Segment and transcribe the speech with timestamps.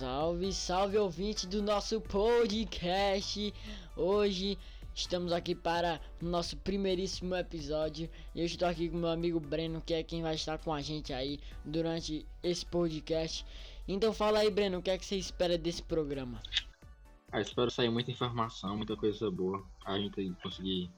[0.00, 3.52] Salve, salve ouvinte do nosso podcast.
[3.94, 4.56] Hoje
[4.94, 8.08] estamos aqui para o nosso primeiríssimo episódio.
[8.34, 11.12] Eu estou aqui com meu amigo Breno, que é quem vai estar com a gente
[11.12, 13.44] aí durante esse podcast.
[13.86, 16.40] Então fala aí, Breno, o que é que você espera desse programa?
[17.30, 19.62] Ah, espero sair muita informação, muita coisa boa.
[19.84, 20.90] A gente conseguir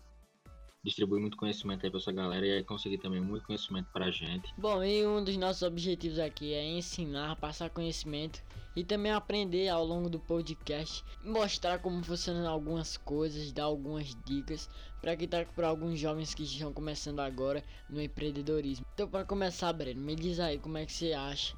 [0.82, 4.52] distribuir muito conhecimento aí pra essa galera e aí conseguir também muito conhecimento pra gente.
[4.56, 8.42] Bom, e um dos nossos objetivos aqui é ensinar, passar conhecimento
[8.74, 14.68] e também aprender ao longo do podcast, mostrar como funcionam algumas coisas, dar algumas dicas
[15.00, 18.84] para que tá para alguns jovens que estão começando agora no empreendedorismo.
[18.94, 21.54] Então, para começar, Breno, me diz aí como é que você acha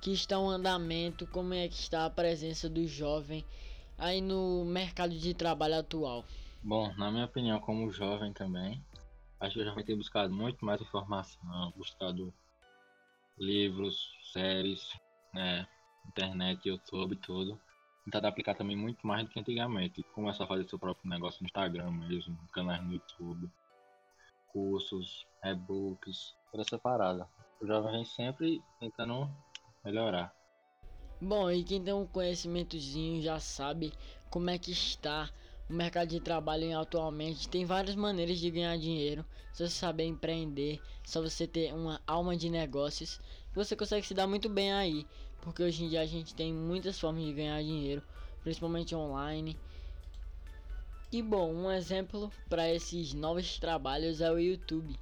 [0.00, 3.44] que está o andamento, como é que está a presença do jovem
[3.98, 6.24] aí no mercado de trabalho atual.
[6.62, 8.84] Bom, na minha opinião, como jovem também,
[9.40, 12.34] acho que eu já ter buscado muito mais informação, buscado
[13.38, 14.92] livros, séries,
[15.32, 15.66] né,
[16.06, 17.58] internet, YouTube, tudo.
[18.04, 20.02] Tentado aplicar também muito mais do que antigamente.
[20.14, 23.50] Começar a fazer seu próprio negócio no Instagram mesmo, canais no YouTube,
[24.48, 27.26] cursos, e-books, toda essa parada.
[27.58, 29.30] O jovem vem sempre tentando
[29.82, 30.34] melhorar.
[31.20, 33.92] Bom, e quem tem um conhecimentozinho já sabe
[34.30, 35.30] como é que está
[35.70, 39.24] o mercado de trabalho atualmente tem várias maneiras de ganhar dinheiro.
[39.52, 43.20] Se você saber empreender, só você ter uma alma de negócios,
[43.54, 45.06] você consegue se dar muito bem aí.
[45.40, 48.02] Porque hoje em dia a gente tem muitas formas de ganhar dinheiro,
[48.42, 49.56] principalmente online.
[51.12, 54.98] E bom, um exemplo para esses novos trabalhos é o YouTube.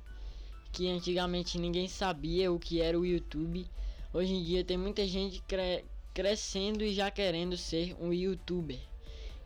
[0.71, 3.67] Que antigamente ninguém sabia o que era o YouTube.
[4.13, 8.88] Hoje em dia tem muita gente cre crescendo e já querendo ser um youtuber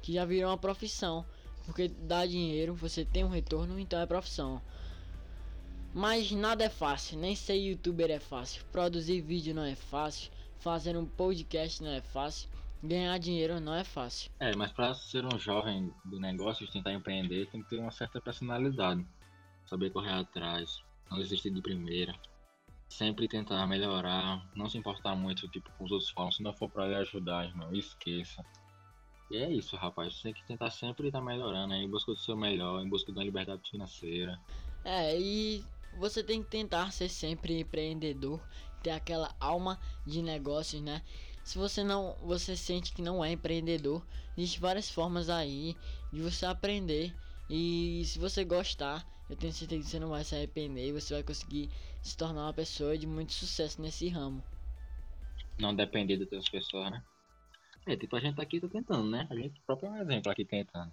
[0.03, 1.25] que já virou uma profissão.
[1.65, 4.61] Porque dá dinheiro, você tem um retorno, então é profissão.
[5.95, 8.65] Mas nada é fácil, nem ser youtuber é fácil.
[8.73, 10.33] Produzir vídeo não é fácil.
[10.59, 12.49] Fazer um podcast não é fácil.
[12.83, 14.31] Ganhar dinheiro não é fácil.
[14.41, 18.21] É, mas para ser um jovem do negócio, tentar empreender, tem que ter uma certa
[18.21, 19.07] personalidade.
[19.67, 22.15] Saber correr atrás, não desistir de primeira.
[22.89, 26.33] Sempre tentar melhorar, não se importar muito tipo, com os outros falam.
[26.33, 28.45] Se não for para lhe ajudar, irmão, esqueça.
[29.33, 30.15] E é isso, rapaz.
[30.15, 31.79] Você tem que tentar sempre estar tá melhorando, né?
[31.79, 34.39] em busca do seu melhor, em busca da liberdade financeira.
[34.85, 35.65] É, e
[35.99, 38.47] você tem que tentar ser sempre empreendedor,
[38.83, 41.01] ter aquela alma de negócios, né?
[41.43, 44.07] Se você não, você sente que não é empreendedor,
[44.37, 45.77] existe várias formas aí
[46.13, 47.15] de você aprender.
[47.49, 51.15] E se você gostar, eu tenho certeza que você não vai se arrepender e você
[51.15, 51.71] vai conseguir
[52.03, 54.45] se tornar uma pessoa de muito sucesso nesse ramo.
[55.59, 57.03] Não depender de outras pessoas, né?
[57.87, 59.27] É, tipo, a gente aqui tá tentando, né?
[59.31, 60.93] A gente próprio é um exemplo aqui tentando.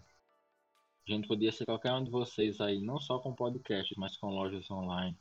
[1.08, 4.30] A gente podia ser qualquer um de vocês aí, não só com podcast, mas com
[4.30, 5.18] lojas online,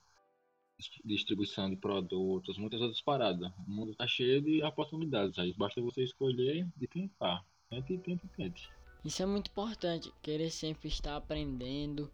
[1.04, 3.50] distribuição de produtos, muitas outras paradas.
[3.66, 7.44] O mundo tá cheio de oportunidades aí, basta você escolher e tentar.
[7.68, 8.70] Tente, tente, tente.
[9.04, 12.10] Isso é muito importante, querer sempre estar aprendendo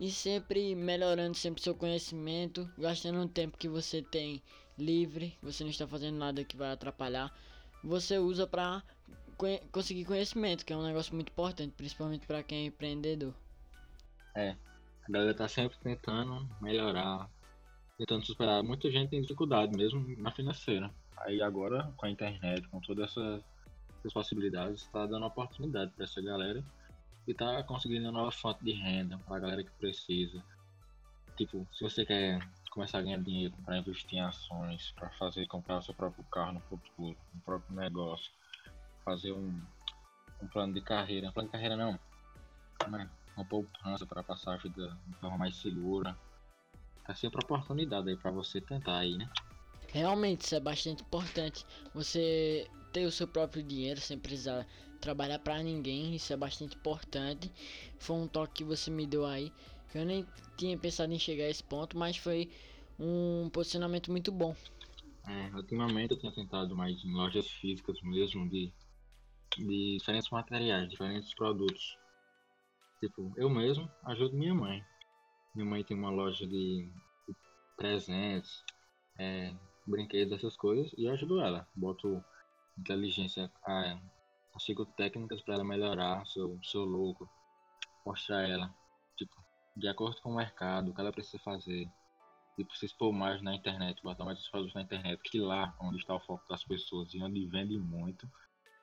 [0.00, 4.42] e sempre melhorando sempre seu conhecimento, gastando um tempo que você tem
[4.76, 7.32] livre, você não está fazendo nada que vai atrapalhar
[7.82, 8.82] você usa para
[9.72, 13.34] conseguir conhecimento, que é um negócio muito importante, principalmente para quem é empreendedor.
[14.34, 14.56] É,
[15.08, 17.28] a galera tá sempre tentando melhorar,
[17.98, 18.62] tentando superar.
[18.62, 20.90] Muita gente tem dificuldade mesmo na financeira.
[21.18, 23.42] Aí agora, com a internet, com todas essas,
[23.98, 26.64] essas possibilidades, está dando oportunidade para essa galera
[27.26, 30.42] e tá conseguindo uma nova fonte de renda para a galera que precisa.
[31.36, 32.40] Tipo, se você quer
[32.72, 36.52] começar a ganhar dinheiro para investir em ações, para fazer comprar o seu próprio carro
[36.52, 38.32] no futuro, um próprio negócio,
[39.04, 39.60] fazer um,
[40.42, 41.98] um plano de carreira, plano de carreira não,
[42.88, 43.10] né?
[43.36, 46.16] uma poupança para passar a vida de forma mais segura.
[47.06, 49.28] Tá sempre oportunidade aí para você tentar aí, né?
[49.88, 51.66] Realmente isso é bastante importante.
[51.92, 54.66] Você ter o seu próprio dinheiro sem precisar
[55.00, 57.52] trabalhar para ninguém, isso é bastante importante.
[57.98, 59.52] Foi um toque que você me deu aí.
[59.94, 62.50] Eu nem tinha pensado em chegar a esse ponto, mas foi
[62.98, 64.54] um posicionamento muito bom.
[65.26, 68.72] É, ultimamente eu tenho tentado mais em lojas físicas mesmo de,
[69.56, 71.96] de diferentes materiais, diferentes produtos.
[73.00, 74.84] Tipo, eu mesmo ajudo minha mãe.
[75.54, 76.88] Minha mãe tem uma loja de,
[77.28, 77.36] de
[77.76, 78.64] presentes,
[79.18, 79.54] é,
[79.86, 81.66] brinquedos, essas coisas, e eu ajudo ela.
[81.74, 82.24] Boto
[82.78, 84.00] inteligência, ah,
[84.52, 87.28] consigo técnicas para ela melhorar seu, seu logo,
[88.06, 88.74] mostrar ela,
[89.76, 91.90] de acordo com o mercado, o que ela precisa fazer.
[92.56, 95.98] Tipo, se expor mais na internet, botar mais os produtos na internet, que lá onde
[95.98, 98.28] está o foco das pessoas e onde vende muito,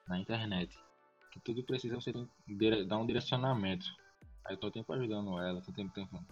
[0.07, 0.75] na internet.
[1.31, 2.11] Que tudo precisa você
[2.87, 3.85] dar um direcionamento.
[4.45, 6.25] Aí eu tô tempo ajudando ela, tô tempo, tempo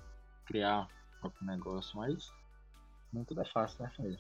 [0.45, 0.87] criar
[1.17, 2.31] o próprio negócio, mas
[3.13, 4.19] não tudo é fácil, né, filha?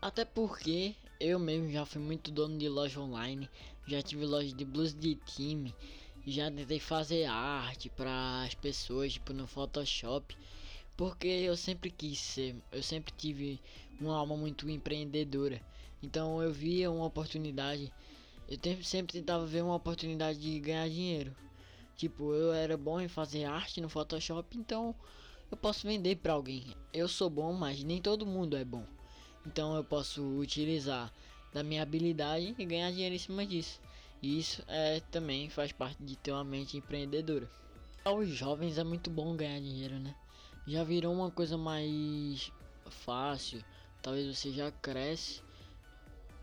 [0.00, 3.50] Até porque eu mesmo já fui muito dono de loja online,
[3.86, 5.74] já tive loja de blues de time,
[6.26, 10.36] já tentei fazer arte para as pessoas, tipo no Photoshop,
[10.96, 13.60] porque eu sempre quis ser, eu sempre tive
[14.00, 15.60] uma alma muito empreendedora.
[16.02, 17.92] Então eu via uma oportunidade,
[18.48, 21.34] eu sempre tentava ver uma oportunidade de ganhar dinheiro.
[21.96, 24.94] Tipo, eu era bom em fazer arte no Photoshop, então
[25.50, 26.74] eu posso vender para alguém.
[26.92, 28.86] Eu sou bom, mas nem todo mundo é bom.
[29.46, 31.12] Então eu posso utilizar
[31.52, 33.80] da minha habilidade e ganhar dinheiro em cima disso.
[34.22, 37.48] Isso é também faz parte de ter uma mente empreendedora.
[38.04, 40.14] Aos jovens é muito bom ganhar dinheiro, né?
[40.66, 42.52] Já virou uma coisa mais
[42.90, 43.64] fácil.
[44.02, 45.40] Talvez você já cresce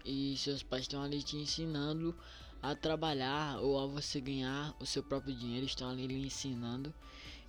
[0.03, 2.15] e seus pais estão ali te ensinando
[2.61, 6.91] a trabalhar ou a você ganhar o seu próprio dinheiro, estão ali lhe ensinando.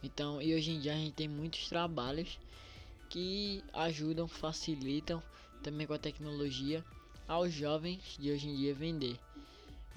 [0.03, 2.39] Então, e hoje em dia a gente tem muitos trabalhos
[3.09, 5.23] que ajudam, facilitam
[5.63, 6.85] também com a tecnologia
[7.27, 9.19] aos jovens de hoje em dia vender.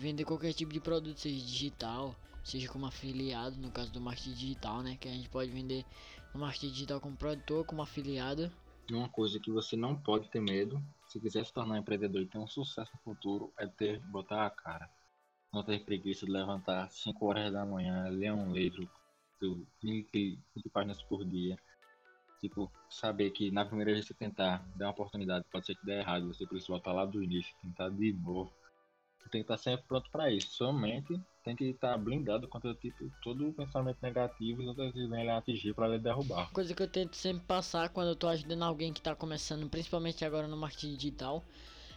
[0.02, 4.82] Vender qualquer tipo de produto, seja digital, seja como afiliado, no caso do marketing digital,
[4.82, 4.98] né?
[5.00, 5.86] Que a gente pode vender
[6.34, 8.52] no marketing digital como produtor, como afiliado.
[8.90, 12.40] Uma coisa que você não pode ter medo, se quiser se tornar empreendedor e ter
[12.40, 14.90] um sucesso no futuro, é ter botar a cara.
[15.54, 18.90] Não ter preguiça de levantar 5 horas da manhã, ler um livro,
[19.84, 21.56] 20, 20 páginas por dia.
[22.40, 25.86] Tipo, saber que na primeira vez que você tentar dar uma oportunidade, pode ser que
[25.86, 28.52] dê errado, você precisa voltar lá do início, tentar de novo.
[29.30, 30.50] Tem que estar sempre pronto para isso.
[30.50, 35.30] Sua mente tem que estar blindado contra tipo, todo pensamento negativo e outras vezes ele
[35.30, 36.52] atingir para ele derrubar.
[36.52, 40.26] Coisa que eu tento sempre passar quando eu tô ajudando alguém que está começando, principalmente
[40.26, 41.44] agora no marketing digital,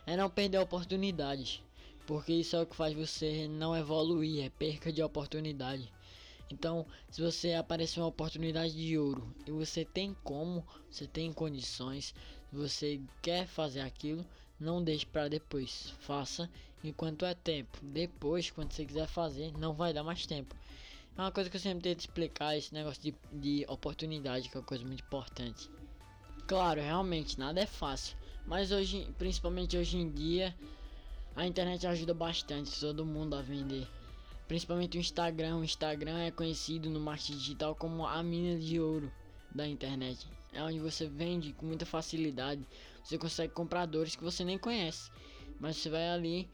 [0.06, 1.60] é não perder oportunidades.
[2.06, 5.90] Porque isso é o que faz você não evoluir, é perca de oportunidade.
[6.50, 12.14] Então, se você aparecer uma oportunidade de ouro e você tem como, você tem condições,
[12.52, 14.24] você quer fazer aquilo,
[14.58, 15.94] não deixe para depois.
[16.00, 16.50] Faça
[16.82, 17.78] enquanto é tempo.
[17.82, 20.54] Depois, quando você quiser fazer, não vai dar mais tempo.
[21.16, 24.60] É uma coisa que eu sempre tento explicar, esse negócio de, de oportunidade, que é
[24.60, 25.70] uma coisa muito importante.
[26.46, 28.16] Claro, realmente, nada é fácil.
[28.46, 30.54] Mas hoje, principalmente hoje em dia,
[31.36, 33.88] a internet ajuda bastante todo mundo a vender
[34.46, 35.56] principalmente o Instagram.
[35.56, 39.10] O Instagram é conhecido no marketing digital como a mina de ouro
[39.54, 40.26] da internet.
[40.52, 42.64] É onde você vende com muita facilidade.
[43.04, 45.10] Você consegue compradores que você nem conhece,
[45.60, 46.48] mas você vai ali,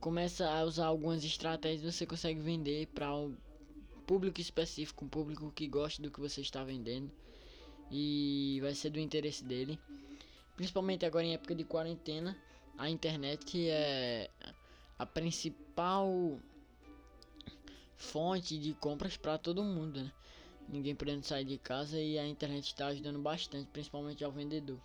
[0.00, 3.36] começa a usar algumas estratégias, você consegue vender para um
[4.04, 7.10] público específico, um público que gosta do que você está vendendo
[7.88, 9.78] e vai ser do interesse dele.
[10.56, 12.36] Principalmente agora em época de quarentena,
[12.76, 14.28] a internet é
[14.98, 16.40] a principal
[17.96, 20.12] fonte de compras para todo mundo, né?
[20.66, 24.80] Ninguém podendo sair de casa e a internet está ajudando bastante, principalmente ao vendedor.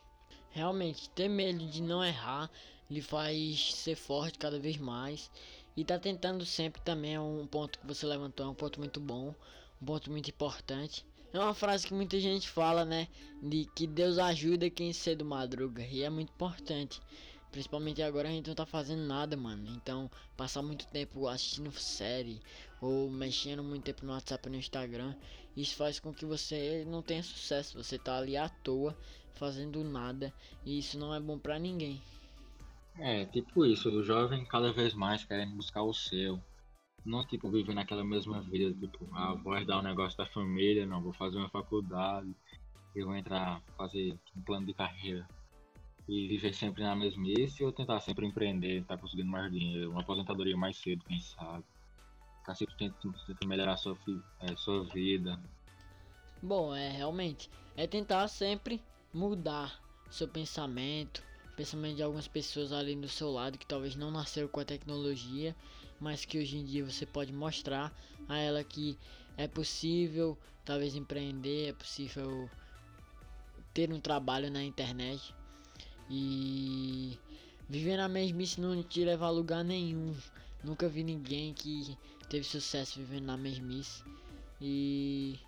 [0.51, 2.49] Realmente, ter medo de não errar
[2.89, 5.29] lhe faz ser forte cada vez mais.
[5.75, 8.99] E tá tentando sempre também é um ponto que você levantou, é um ponto muito
[8.99, 9.35] bom,
[9.81, 11.05] um ponto muito importante.
[11.31, 13.07] É uma frase que muita gente fala, né?
[13.43, 15.85] De que Deus ajuda quem cedo madruga.
[15.85, 16.99] E é muito importante.
[17.51, 19.69] Principalmente agora a gente não tá fazendo nada, mano.
[19.75, 22.41] Então, passar muito tempo assistindo série
[22.81, 25.15] ou mexendo muito tempo no WhatsApp e no Instagram,
[25.55, 27.77] isso faz com que você não tenha sucesso.
[27.77, 28.97] Você tá ali à toa,
[29.37, 30.33] fazendo nada,
[30.65, 32.01] e isso não é bom para ninguém.
[32.99, 36.41] É, tipo isso, o jovem cada vez mais querendo buscar o seu.
[37.05, 40.85] Não, tipo, viver naquela mesma vida, tipo, ah, vou herdar o um negócio da família,
[40.85, 42.35] não, vou fazer uma faculdade,
[42.95, 45.25] eu vou entrar, fazer um plano de carreira
[46.07, 50.01] e viver sempre na mesmice ou tentar sempre empreender, estar tá conseguindo mais dinheiro, uma
[50.01, 51.65] aposentadoria mais cedo, quem sabe.
[52.45, 53.97] Tá sempre tentando, tentando melhorar a sua,
[54.39, 55.37] é, sua vida.
[56.41, 57.49] Bom, é realmente.
[57.75, 58.81] É tentar sempre
[59.17, 61.23] mudar seu pensamento,
[61.55, 65.55] pensamento de algumas pessoas ali do seu lado que talvez não nasceram com a tecnologia,
[65.99, 67.91] mas que hoje em dia você pode mostrar
[68.29, 68.97] a ela que
[69.35, 72.47] é possível talvez empreender, é possível
[73.73, 75.33] ter um trabalho na internet
[76.09, 77.17] e
[77.67, 80.15] viver na mesmice não te leva a lugar nenhum.
[80.63, 81.97] Nunca vi ninguém que
[82.29, 84.03] teve sucesso vivendo na mesmice.
[84.61, 85.39] E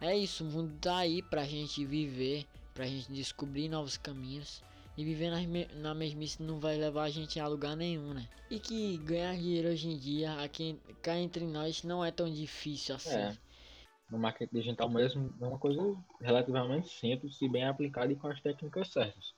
[0.00, 4.62] é isso, o mundo tá aí pra gente viver, pra gente descobrir novos caminhos.
[4.96, 5.30] E viver
[5.74, 8.28] na, mesmice não vai levar a gente a lugar nenhum, né?
[8.48, 12.94] E que ganhar dinheiro hoje em dia, aqui cá entre nós, não é tão difícil
[12.94, 13.16] assim.
[13.16, 13.36] É.
[14.08, 15.80] No marketing digital mesmo é uma coisa
[16.20, 19.34] relativamente simples se bem aplicada e com as técnicas certas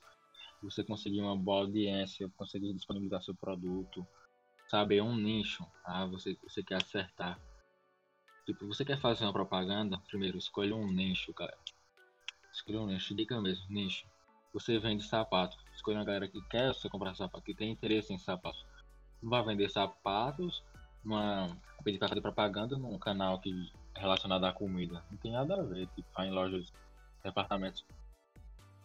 [0.61, 4.05] você conseguir uma boa audiência, conseguir disponibilizar seu produto,
[4.67, 7.39] saber um nicho, ah, você, você quer acertar.
[8.45, 11.57] Tipo, você quer fazer uma propaganda, primeiro escolha um nicho, cara.
[12.57, 14.03] Escolha um nicho, dica mesmo, nicho.
[14.51, 15.55] você vende sapato.
[15.75, 18.65] Escolha uma galera que quer você comprar sapato, que tem interesse em sapatos.
[19.21, 20.63] Não vai vender sapatos,
[21.05, 25.05] uma pedir para fazer propaganda num canal que é relacionado à comida.
[25.11, 26.73] Não tem nada a ver, tipo, em lojas,
[27.23, 27.85] departamentos.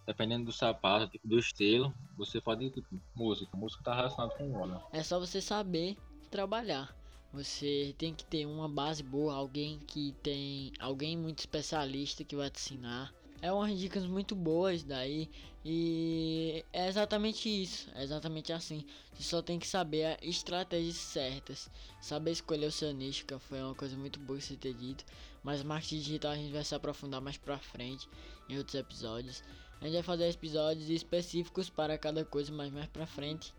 [0.07, 3.57] Dependendo do sapato, tipo, do estilo, você pode, tipo, música.
[3.57, 4.83] Música tá relacionada com moda.
[4.93, 5.97] É só você saber
[6.31, 6.95] trabalhar.
[7.33, 12.51] Você tem que ter uma base boa, alguém que tem, alguém muito especialista que vai
[12.51, 13.22] te ensinar.
[13.43, 15.29] É umas dicas muito boas daí
[15.65, 18.87] e é exatamente isso, é exatamente assim.
[19.13, 21.69] Você só tem que saber as estratégias certas,
[22.01, 25.05] saber escolher o seu nicho, que foi uma coisa muito boa você ter dito.
[25.43, 28.09] Mas marketing digital a gente vai se aprofundar mais pra frente
[28.49, 29.43] em outros episódios.
[29.81, 33.53] A gente vai fazer episódios específicos para cada coisa, mas mais pra frente.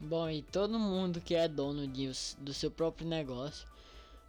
[0.00, 3.68] Bom, e todo mundo que é dono de, do seu próprio negócio,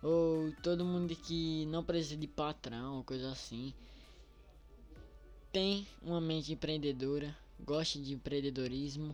[0.01, 3.73] ou todo mundo que não precisa de patrão, coisa assim,
[5.51, 9.13] tem uma mente empreendedora, gosta de empreendedorismo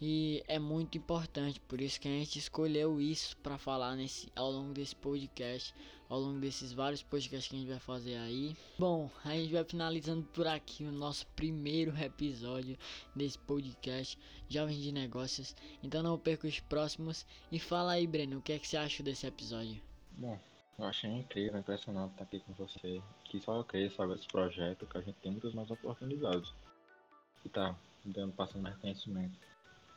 [0.00, 4.50] e é muito importante, por isso que a gente escolheu isso para falar nesse ao
[4.50, 5.74] longo desse podcast,
[6.08, 8.56] ao longo desses vários podcasts que a gente vai fazer aí.
[8.78, 12.76] Bom, a gente vai finalizando por aqui o nosso primeiro episódio
[13.14, 15.54] desse podcast Jovens de Negócios.
[15.82, 19.04] Então não perca os próximos e fala aí, Breno, o que é que você achou
[19.04, 19.91] desse episódio?
[20.16, 20.38] Bom,
[20.78, 23.02] eu achei incrível, impressionante estar aqui com você.
[23.24, 26.52] Que só eu creio, sabe, esse projeto, que a gente tem muitas mais oportunidades.
[27.44, 29.38] E tá dando, passando mais conhecimento.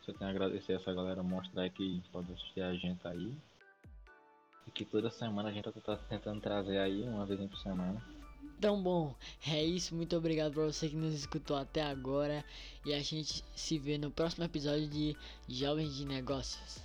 [0.01, 3.35] Só tenho a agradecer essa galera, mostrar que pode assistir a gente aí.
[4.67, 8.01] E que toda semana a gente tá tentando trazer aí, uma vez por semana.
[8.57, 9.15] Então, bom,
[9.47, 9.95] é isso.
[9.95, 12.43] Muito obrigado pra você que nos escutou até agora.
[12.85, 15.15] E a gente se vê no próximo episódio de
[15.47, 16.84] Jovens de Negócios.